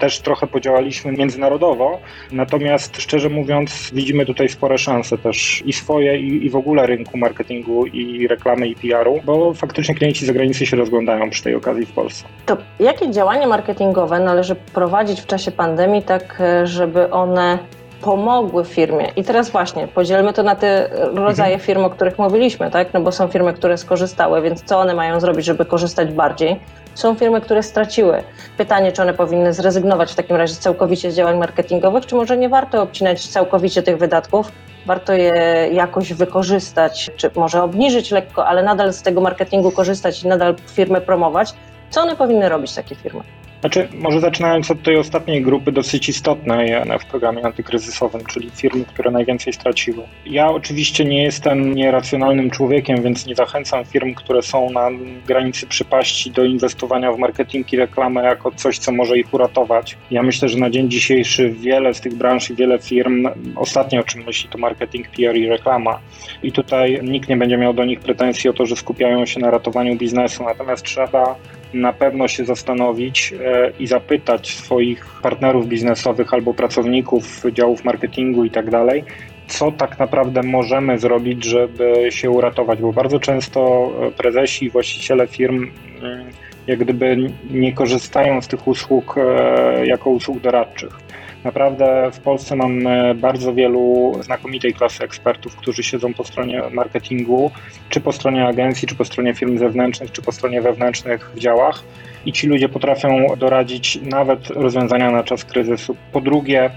też 0.00 0.20
trochę 0.20 0.46
podziałaliśmy 0.46 1.12
międzynarodowo, 1.12 2.00
natomiast 2.32 3.00
szczerze 3.00 3.28
mówiąc 3.28 3.90
widzimy 3.92 4.26
tutaj 4.26 4.48
spore 4.48 4.78
szanse 4.78 5.18
też 5.18 5.62
i 5.66 5.72
swoje 5.72 6.20
i, 6.20 6.46
i 6.46 6.50
w 6.50 6.56
ogóle 6.56 6.86
rynku 6.86 7.18
marketingu 7.18 7.86
i 7.86 8.28
reklamy 8.28 8.68
i 8.68 8.74
PR-u, 8.74 9.20
bo 9.24 9.54
faktycznie 9.54 9.94
klienci 9.94 10.24
z 10.24 10.26
zagranicy 10.26 10.66
się 10.66 10.76
rozglądają 10.76 11.30
przy 11.30 11.42
tej 11.42 11.54
okazji 11.54 11.86
w 11.86 11.92
Polsce. 11.92 12.24
To 12.46 12.56
jakie 12.80 13.10
działania 13.10 13.46
marketingowe 13.46 14.20
należy 14.20 14.54
prowadzić 14.54 15.20
w 15.20 15.26
czasie 15.26 15.50
pandemii 15.50 16.02
tak, 16.02 16.42
żeby 16.64 17.10
one 17.10 17.58
pomogły 18.00 18.64
firmie. 18.64 19.08
I 19.16 19.24
teraz 19.24 19.50
właśnie 19.50 19.88
podzielmy 19.88 20.32
to 20.32 20.42
na 20.42 20.56
te 20.56 20.90
rodzaje 21.14 21.54
mhm. 21.54 21.60
firm, 21.60 21.84
o 21.84 21.90
których 21.90 22.18
mówiliśmy, 22.18 22.70
tak? 22.70 22.94
No 22.94 23.00
bo 23.00 23.12
są 23.12 23.28
firmy, 23.28 23.52
które 23.54 23.78
skorzystały, 23.78 24.42
więc 24.42 24.62
co 24.62 24.78
one 24.78 24.94
mają 24.94 25.20
zrobić, 25.20 25.46
żeby 25.46 25.64
korzystać 25.64 26.12
bardziej? 26.12 26.60
Są 26.94 27.14
firmy, 27.14 27.40
które 27.40 27.62
straciły. 27.62 28.22
Pytanie, 28.56 28.92
czy 28.92 29.02
one 29.02 29.14
powinny 29.14 29.52
zrezygnować 29.52 30.12
w 30.12 30.14
takim 30.14 30.36
razie 30.36 30.54
całkowicie 30.54 31.12
z 31.12 31.16
działań 31.16 31.38
marketingowych, 31.38 32.06
czy 32.06 32.14
może 32.14 32.36
nie 32.36 32.48
warto 32.48 32.82
obcinać 32.82 33.28
całkowicie 33.28 33.82
tych 33.82 33.98
wydatków, 33.98 34.52
warto 34.86 35.12
je 35.12 35.34
jakoś 35.72 36.12
wykorzystać, 36.12 37.10
czy 37.16 37.30
może 37.36 37.62
obniżyć 37.62 38.10
lekko, 38.10 38.46
ale 38.46 38.62
nadal 38.62 38.92
z 38.92 39.02
tego 39.02 39.20
marketingu 39.20 39.70
korzystać 39.70 40.22
i 40.22 40.28
nadal 40.28 40.54
firmę 40.66 41.00
promować. 41.00 41.54
Co 41.90 42.02
one 42.02 42.16
powinny 42.16 42.48
robić, 42.48 42.74
takie 42.74 42.94
firmy? 42.94 43.39
Znaczy, 43.60 43.88
może 43.94 44.20
zaczynając 44.20 44.70
od 44.70 44.82
tej 44.82 44.96
ostatniej 44.96 45.42
grupy, 45.42 45.72
dosyć 45.72 46.08
istotnej 46.08 46.72
w 47.00 47.04
programie 47.04 47.46
antykryzysowym, 47.46 48.24
czyli 48.24 48.50
firmy, 48.50 48.84
które 48.84 49.10
najwięcej 49.10 49.52
straciły. 49.52 50.02
Ja 50.26 50.50
oczywiście 50.50 51.04
nie 51.04 51.22
jestem 51.22 51.74
nieracjonalnym 51.74 52.50
człowiekiem, 52.50 53.02
więc 53.02 53.26
nie 53.26 53.34
zachęcam 53.34 53.84
firm, 53.84 54.14
które 54.14 54.42
są 54.42 54.70
na 54.70 54.88
granicy 55.26 55.66
przypaści 55.66 56.30
do 56.30 56.44
inwestowania 56.44 57.12
w 57.12 57.18
marketing 57.18 57.72
i 57.72 57.76
reklamę 57.76 58.24
jako 58.24 58.50
coś, 58.50 58.78
co 58.78 58.92
może 58.92 59.18
ich 59.18 59.34
uratować. 59.34 59.96
Ja 60.10 60.22
myślę, 60.22 60.48
że 60.48 60.58
na 60.58 60.70
dzień 60.70 60.90
dzisiejszy 60.90 61.50
wiele 61.50 61.94
z 61.94 62.00
tych 62.00 62.14
branż 62.14 62.50
i 62.50 62.54
wiele 62.54 62.78
firm, 62.78 63.28
ostatnio 63.56 64.00
o 64.00 64.04
czym 64.04 64.24
myśli 64.24 64.48
to 64.48 64.58
marketing, 64.58 65.08
PR 65.08 65.36
i 65.36 65.48
reklama. 65.48 66.00
I 66.42 66.52
tutaj 66.52 67.00
nikt 67.02 67.28
nie 67.28 67.36
będzie 67.36 67.56
miał 67.56 67.74
do 67.74 67.84
nich 67.84 68.00
pretensji 68.00 68.50
o 68.50 68.52
to, 68.52 68.66
że 68.66 68.76
skupiają 68.76 69.26
się 69.26 69.40
na 69.40 69.50
ratowaniu 69.50 69.96
biznesu, 69.96 70.44
natomiast 70.44 70.84
trzeba 70.84 71.36
na 71.74 71.92
pewno 71.92 72.28
się 72.28 72.44
zastanowić 72.44 73.34
e, 73.44 73.72
i 73.78 73.86
zapytać 73.86 74.54
swoich 74.54 75.06
partnerów 75.22 75.68
biznesowych 75.68 76.34
albo 76.34 76.54
pracowników 76.54 77.42
działów 77.52 77.84
marketingu 77.84 78.44
i 78.44 78.50
tak 78.50 78.70
dalej, 78.70 79.04
co 79.46 79.72
tak 79.72 79.98
naprawdę 79.98 80.42
możemy 80.42 80.98
zrobić, 80.98 81.44
żeby 81.44 82.06
się 82.10 82.30
uratować, 82.30 82.80
bo 82.80 82.92
bardzo 82.92 83.20
często 83.20 83.90
e, 84.06 84.10
prezesi 84.10 84.64
i 84.64 84.70
właściciele 84.70 85.26
firm 85.26 85.70
mm, 86.02 86.30
jak 86.66 86.78
gdyby 86.78 87.16
nie 87.50 87.72
korzystają 87.72 88.42
z 88.42 88.48
tych 88.48 88.68
usług 88.68 89.14
e, 89.18 89.86
jako 89.86 90.10
usług 90.10 90.40
doradczych. 90.40 91.00
Naprawdę 91.44 92.10
w 92.12 92.20
Polsce 92.20 92.56
mamy 92.56 93.14
bardzo 93.14 93.54
wielu 93.54 94.12
znakomitej 94.22 94.74
klasy 94.74 95.04
ekspertów, 95.04 95.56
którzy 95.56 95.82
siedzą 95.82 96.14
po 96.14 96.24
stronie 96.24 96.62
marketingu, 96.72 97.50
czy 97.88 98.00
po 98.00 98.12
stronie 98.12 98.46
agencji, 98.46 98.88
czy 98.88 98.94
po 98.94 99.04
stronie 99.04 99.34
firm 99.34 99.58
zewnętrznych, 99.58 100.12
czy 100.12 100.22
po 100.22 100.32
stronie 100.32 100.62
wewnętrznych 100.62 101.30
w 101.34 101.38
działach. 101.38 101.82
I 102.26 102.32
ci 102.32 102.46
ludzie 102.46 102.68
potrafią 102.68 103.26
doradzić 103.38 103.98
nawet 104.02 104.50
rozwiązania 104.50 105.10
na 105.10 105.24
czas 105.24 105.44
kryzysu. 105.44 105.96
Po 106.12 106.20
drugie, 106.20 106.70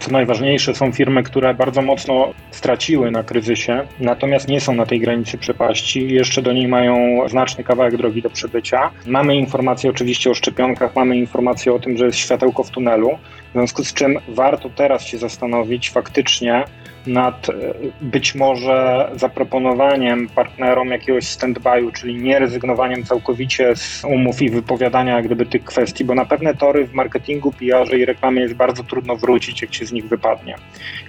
co 0.00 0.10
najważniejsze, 0.10 0.74
są 0.74 0.92
firmy, 0.92 1.22
które 1.22 1.54
bardzo 1.54 1.82
mocno 1.82 2.34
straciły 2.50 3.10
na 3.10 3.22
kryzysie, 3.22 3.86
natomiast 4.00 4.48
nie 4.48 4.60
są 4.60 4.74
na 4.74 4.86
tej 4.86 5.00
granicy 5.00 5.38
przepaści. 5.38 6.14
Jeszcze 6.14 6.42
do 6.42 6.52
niej 6.52 6.68
mają 6.68 7.28
znaczny 7.28 7.64
kawałek 7.64 7.96
drogi 7.96 8.22
do 8.22 8.30
przebycia. 8.30 8.90
Mamy 9.06 9.36
informacje 9.36 9.90
oczywiście 9.90 10.30
o 10.30 10.34
szczepionkach, 10.34 10.96
mamy 10.96 11.16
informacje 11.16 11.72
o 11.72 11.78
tym, 11.78 11.96
że 11.96 12.06
jest 12.06 12.18
światełko 12.18 12.64
w 12.64 12.70
tunelu, 12.70 13.18
w 13.54 13.56
związku 13.56 13.84
z 13.84 13.94
czym 13.94 14.18
warto 14.28 14.70
teraz 14.70 15.02
się 15.02 15.18
zastanowić 15.18 15.90
faktycznie, 15.90 16.64
nad 17.06 17.48
e, 17.48 17.52
być 18.00 18.34
może 18.34 19.10
zaproponowaniem 19.16 20.28
partnerom 20.28 20.88
jakiegoś 20.88 21.24
stand-by'u, 21.24 21.92
czyli 21.92 22.14
nie 22.14 22.38
rezygnowaniem 22.38 23.04
całkowicie 23.04 23.76
z 23.76 24.04
umów 24.04 24.42
i 24.42 24.50
wypowiadania 24.50 25.16
jak 25.16 25.24
gdyby 25.24 25.46
tych 25.46 25.64
kwestii, 25.64 26.04
bo 26.04 26.14
na 26.14 26.24
pewne 26.24 26.54
tory 26.54 26.86
w 26.86 26.92
marketingu, 26.92 27.52
PR 27.52 27.98
i 27.98 28.04
reklamie 28.04 28.42
jest 28.42 28.54
bardzo 28.54 28.84
trudno 28.84 29.16
wrócić, 29.16 29.62
jak 29.62 29.74
się 29.74 29.86
z 29.86 29.92
nich 29.92 30.08
wypadnie. 30.08 30.56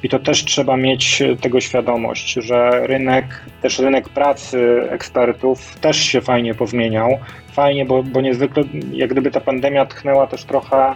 I 0.03 0.09
to 0.09 0.19
też 0.19 0.45
trzeba 0.45 0.77
mieć 0.77 1.23
tego 1.41 1.61
świadomość, 1.61 2.33
że 2.33 2.87
rynek, 2.87 3.45
też 3.61 3.79
rynek 3.79 4.09
pracy 4.09 4.87
ekspertów 4.89 5.79
też 5.79 5.97
się 5.97 6.21
fajnie 6.21 6.53
pozmieniał. 6.53 7.17
Fajnie, 7.51 7.85
bo, 7.85 8.03
bo 8.03 8.21
niezwykle 8.21 8.63
jak 8.91 9.09
gdyby 9.09 9.31
ta 9.31 9.41
pandemia 9.41 9.85
tchnęła 9.85 10.27
też 10.27 10.43
trochę 10.43 10.95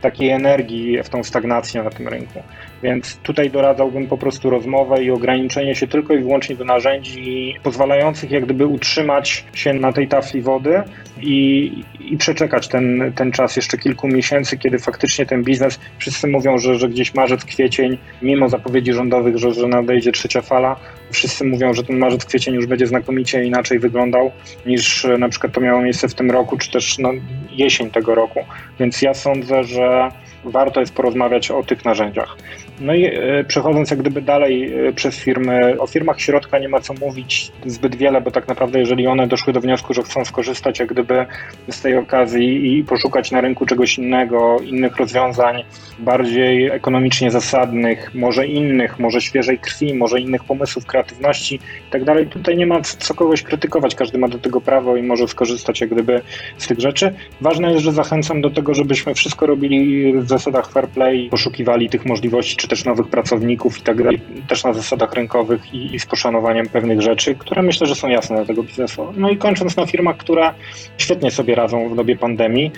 takiej 0.00 0.30
energii 0.30 1.02
w 1.02 1.08
tą 1.08 1.24
stagnację 1.24 1.82
na 1.82 1.90
tym 1.90 2.08
rynku. 2.08 2.42
Więc 2.82 3.16
tutaj 3.16 3.50
doradzałbym 3.50 4.06
po 4.06 4.18
prostu 4.18 4.50
rozmowę 4.50 5.04
i 5.04 5.10
ograniczenie 5.10 5.74
się 5.74 5.86
tylko 5.86 6.14
i 6.14 6.18
wyłącznie 6.18 6.56
do 6.56 6.64
narzędzi 6.64 7.54
pozwalających 7.62 8.30
jak 8.30 8.44
gdyby 8.44 8.66
utrzymać 8.66 9.44
się 9.54 9.72
na 9.72 9.92
tej 9.92 10.08
tafli 10.08 10.42
wody 10.42 10.82
i, 11.20 11.72
i 12.00 12.16
przeczekać 12.16 12.68
ten, 12.68 13.12
ten 13.16 13.32
czas 13.32 13.56
jeszcze 13.56 13.78
kilku 13.78 14.08
miesięcy, 14.08 14.58
kiedy 14.58 14.78
faktycznie 14.78 15.26
ten 15.26 15.44
biznes, 15.44 15.80
wszyscy 15.98 16.26
mówią, 16.26 16.58
że, 16.58 16.78
że 16.78 16.88
gdzieś 16.88 17.14
marzec, 17.14 17.44
kwiecień, 17.44 17.98
mimo 18.22 18.48
zapowiedzi 18.48 18.92
rządowych, 18.92 19.38
że, 19.38 19.52
że 19.52 19.68
nadejdzie 19.68 20.12
trzecia 20.12 20.42
fala, 20.42 20.76
wszyscy 21.10 21.44
mówią, 21.44 21.74
że 21.74 21.84
ten 21.84 21.98
marzec, 21.98 22.24
kwiecień 22.24 22.54
już 22.54 22.66
będzie 22.66 22.86
znakomicie 22.86 23.44
inaczej 23.44 23.78
wyglądał 23.78 24.30
niż 24.66 25.06
na 25.18 25.28
przykład 25.28 25.52
to 25.52 25.60
miało 25.60 25.82
miejsce 25.82 26.08
w 26.08 26.14
tym 26.14 26.30
roku, 26.30 26.58
czy 26.58 26.70
też 26.70 26.98
no, 26.98 27.10
jesień 27.50 27.90
tego 27.90 28.14
roku. 28.14 28.40
Więc 28.80 29.02
ja 29.02 29.14
sądzę, 29.14 29.64
że 29.64 30.10
warto 30.44 30.80
jest 30.80 30.94
porozmawiać 30.94 31.50
o 31.50 31.62
tych 31.62 31.84
narzędziach. 31.84 32.36
No 32.80 32.94
i 32.94 33.04
e, 33.04 33.44
przechodząc 33.44 33.90
jak 33.90 33.98
gdyby 33.98 34.22
dalej 34.22 34.86
e, 34.88 34.92
przez 34.92 35.16
firmy, 35.16 35.80
o 35.80 35.86
firmach 35.86 36.20
środka 36.20 36.58
nie 36.58 36.68
ma 36.68 36.80
co 36.80 36.94
mówić 36.94 37.52
zbyt 37.66 37.96
wiele, 37.96 38.20
bo 38.20 38.30
tak 38.30 38.48
naprawdę 38.48 38.78
jeżeli 38.78 39.06
one 39.06 39.26
doszły 39.26 39.52
do 39.52 39.60
wniosku, 39.60 39.94
że 39.94 40.02
chcą 40.02 40.24
skorzystać 40.24 40.78
jak 40.78 40.88
gdyby 40.88 41.26
z 41.70 41.80
tej 41.80 41.96
okazji 41.96 42.78
i 42.78 42.84
poszukać 42.84 43.30
na 43.30 43.40
rynku 43.40 43.66
czegoś 43.66 43.98
innego, 43.98 44.56
innych 44.64 44.96
rozwiązań, 44.96 45.64
bardziej 45.98 46.66
ekonomicznie 46.66 47.30
zasadnych, 47.30 48.14
może 48.14 48.46
innych, 48.46 48.98
może 48.98 49.20
świeżej 49.20 49.58
krwi, 49.58 49.94
może 49.94 50.20
innych 50.20 50.44
pomysłów, 50.44 50.86
kreatywności 50.86 51.54
i 51.88 51.90
tak 51.90 52.04
dalej. 52.04 52.26
Tutaj 52.26 52.56
nie 52.56 52.66
ma 52.66 52.80
co 52.80 53.14
kogoś 53.14 53.42
krytykować, 53.42 53.94
każdy 53.94 54.18
ma 54.18 54.28
do 54.28 54.38
tego 54.38 54.60
prawo 54.60 54.96
i 54.96 55.02
może 55.02 55.28
skorzystać 55.28 55.80
jak 55.80 55.90
gdyby 55.90 56.20
z 56.58 56.66
tych 56.66 56.80
rzeczy. 56.80 57.14
Ważne 57.40 57.72
jest, 57.72 57.84
że 57.84 57.92
zachęcam 57.92 58.40
do 58.40 58.50
tego, 58.50 58.74
żebyśmy 58.74 59.14
wszystko 59.14 59.46
robili 59.46 60.12
w 60.12 60.28
zasadach 60.28 60.70
fair 60.70 60.88
play, 60.88 61.28
poszukiwali 61.30 61.90
tych 61.90 62.06
możliwości, 62.06 62.56
czy 62.56 62.67
też 62.68 62.84
nowych 62.84 63.08
pracowników 63.08 63.78
i 63.78 63.82
tak 63.82 64.02
dalej, 64.02 64.20
też 64.48 64.64
na 64.64 64.72
zasadach 64.72 65.12
rynkowych 65.12 65.74
i, 65.74 65.94
i 65.94 66.00
z 66.00 66.06
poszanowaniem 66.06 66.68
pewnych 66.68 67.00
rzeczy, 67.00 67.34
które 67.34 67.62
myślę, 67.62 67.86
że 67.86 67.94
są 67.94 68.08
jasne 68.08 68.36
dla 68.36 68.44
tego 68.44 68.62
biznesu. 68.62 69.12
No 69.16 69.30
i 69.30 69.36
kończąc 69.36 69.76
na 69.76 69.86
firmach, 69.86 70.16
które 70.16 70.50
świetnie 70.98 71.30
sobie 71.30 71.54
radzą 71.54 71.88
w 71.88 71.96
dobie 71.96 72.16
pandemii, 72.16 72.72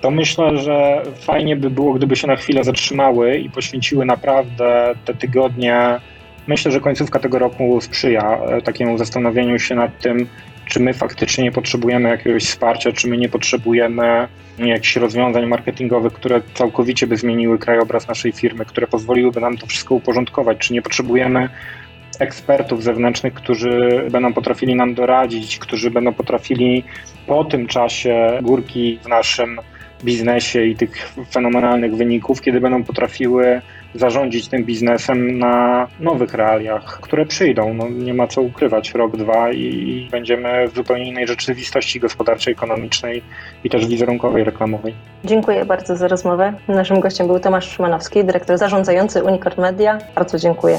to 0.00 0.10
myślę, 0.10 0.58
że 0.58 1.02
fajnie 1.20 1.56
by 1.56 1.70
było, 1.70 1.94
gdyby 1.94 2.16
się 2.16 2.26
na 2.26 2.36
chwilę 2.36 2.64
zatrzymały 2.64 3.36
i 3.38 3.50
poświęciły 3.50 4.04
naprawdę 4.04 4.94
te 5.04 5.14
tygodnie. 5.14 6.00
Myślę, 6.46 6.72
że 6.72 6.80
końcówka 6.80 7.18
tego 7.18 7.38
roku 7.38 7.80
sprzyja 7.80 8.38
e, 8.38 8.62
takiemu 8.62 8.98
zastanowieniu 8.98 9.58
się 9.58 9.74
nad 9.74 9.98
tym, 9.98 10.28
czy 10.66 10.80
my 10.80 10.94
faktycznie 10.94 11.44
nie 11.44 11.52
potrzebujemy 11.52 12.08
jakiegoś 12.08 12.44
wsparcia, 12.44 12.92
czy 12.92 13.08
my 13.08 13.16
nie 13.16 13.28
potrzebujemy 13.28 14.28
jakichś 14.58 14.96
rozwiązań 14.96 15.46
marketingowych, 15.46 16.12
które 16.12 16.42
całkowicie 16.54 17.06
by 17.06 17.16
zmieniły 17.16 17.58
krajobraz 17.58 18.08
naszej 18.08 18.32
firmy, 18.32 18.64
które 18.64 18.86
pozwoliłyby 18.86 19.40
nam 19.40 19.56
to 19.56 19.66
wszystko 19.66 19.94
uporządkować, 19.94 20.58
czy 20.58 20.72
nie 20.72 20.82
potrzebujemy 20.82 21.48
ekspertów 22.18 22.82
zewnętrznych, 22.82 23.34
którzy 23.34 24.08
będą 24.10 24.32
potrafili 24.32 24.74
nam 24.74 24.94
doradzić, 24.94 25.58
którzy 25.58 25.90
będą 25.90 26.14
potrafili 26.14 26.84
po 27.26 27.44
tym 27.44 27.66
czasie 27.66 28.38
górki 28.42 28.98
w 29.02 29.08
naszym 29.08 29.60
biznesie 30.04 30.64
i 30.64 30.76
tych 30.76 31.12
fenomenalnych 31.30 31.96
wyników, 31.96 32.40
kiedy 32.40 32.60
będą 32.60 32.84
potrafiły 32.84 33.60
zarządzić 33.98 34.48
tym 34.48 34.64
biznesem 34.64 35.38
na 35.38 35.86
nowych 36.00 36.34
realiach, 36.34 37.00
które 37.00 37.26
przyjdą. 37.26 37.74
No, 37.74 37.88
nie 37.88 38.14
ma 38.14 38.26
co 38.26 38.42
ukrywać, 38.42 38.94
rok, 38.94 39.16
dwa 39.16 39.52
i 39.52 40.08
będziemy 40.10 40.68
w 40.68 40.74
zupełnie 40.74 41.08
innej 41.08 41.26
rzeczywistości 41.26 42.00
gospodarczej, 42.00 42.52
ekonomicznej 42.52 43.22
i 43.64 43.70
też 43.70 43.86
wizerunkowej, 43.86 44.44
reklamowej. 44.44 44.94
Dziękuję 45.24 45.64
bardzo 45.64 45.96
za 45.96 46.08
rozmowę. 46.08 46.52
Naszym 46.68 47.00
gościem 47.00 47.26
był 47.26 47.40
Tomasz 47.40 47.68
Szymanowski, 47.68 48.24
dyrektor 48.24 48.58
zarządzający 48.58 49.22
Unicorn 49.22 49.60
Media. 49.60 49.98
Bardzo 50.14 50.38
dziękuję. 50.38 50.78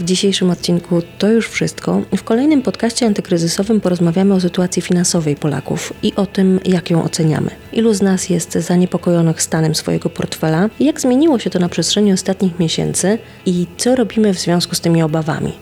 W 0.00 0.04
dzisiejszym 0.04 0.50
odcinku 0.50 1.02
to 1.18 1.28
już 1.28 1.48
wszystko. 1.48 2.02
W 2.16 2.22
kolejnym 2.22 2.62
podcaście 2.62 3.06
antykryzysowym 3.06 3.80
porozmawiamy 3.80 4.34
o 4.34 4.40
sytuacji 4.40 4.82
finansowej 4.82 5.36
Polaków 5.36 5.92
i 6.02 6.14
o 6.16 6.26
tym, 6.26 6.60
jak 6.64 6.90
ją 6.90 7.04
oceniamy. 7.04 7.50
Ilu 7.72 7.94
z 7.94 8.02
nas 8.02 8.28
jest 8.28 8.52
zaniepokojonych 8.52 9.42
stanem 9.42 9.74
swojego 9.74 10.10
portfela, 10.10 10.70
jak 10.80 11.00
zmieniło 11.00 11.38
się 11.38 11.50
to 11.50 11.58
na 11.58 11.68
przestrzeni 11.68 12.12
ostatnich 12.12 12.58
miesięcy 12.58 13.18
i 13.46 13.66
co 13.76 13.96
robimy 13.96 14.34
w 14.34 14.38
związku 14.38 14.74
z 14.74 14.80
tymi 14.80 15.02
obawami. 15.02 15.52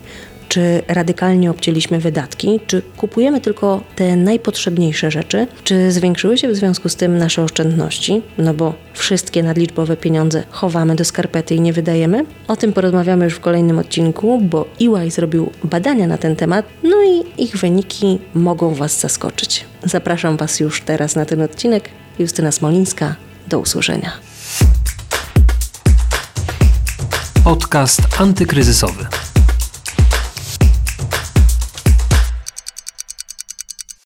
Czy 0.58 0.82
radykalnie 0.88 1.50
obcięliśmy 1.50 1.98
wydatki, 1.98 2.60
czy 2.66 2.82
kupujemy 2.96 3.40
tylko 3.40 3.80
te 3.96 4.16
najpotrzebniejsze 4.16 5.10
rzeczy, 5.10 5.46
czy 5.64 5.92
zwiększyły 5.92 6.38
się 6.38 6.48
w 6.48 6.56
związku 6.56 6.88
z 6.88 6.96
tym 6.96 7.18
nasze 7.18 7.42
oszczędności, 7.42 8.22
no 8.38 8.54
bo 8.54 8.74
wszystkie 8.94 9.42
nadliczbowe 9.42 9.96
pieniądze 9.96 10.42
chowamy 10.50 10.96
do 10.96 11.04
skarpety 11.04 11.54
i 11.54 11.60
nie 11.60 11.72
wydajemy? 11.72 12.24
O 12.48 12.56
tym 12.56 12.72
porozmawiamy 12.72 13.24
już 13.24 13.34
w 13.34 13.40
kolejnym 13.40 13.78
odcinku, 13.78 14.40
bo 14.40 14.66
EY 14.80 15.10
zrobił 15.10 15.50
badania 15.64 16.06
na 16.06 16.18
ten 16.18 16.36
temat, 16.36 16.66
no 16.82 16.96
i 17.04 17.42
ich 17.42 17.56
wyniki 17.56 18.18
mogą 18.34 18.74
Was 18.74 19.00
zaskoczyć. 19.00 19.64
Zapraszam 19.84 20.36
Was 20.36 20.60
już 20.60 20.82
teraz 20.82 21.16
na 21.16 21.24
ten 21.24 21.42
odcinek. 21.42 21.88
Justyna 22.18 22.52
Smolińska, 22.52 23.14
do 23.48 23.58
usłyszenia. 23.58 24.12
Podcast 27.44 28.00
antykryzysowy. 28.20 29.06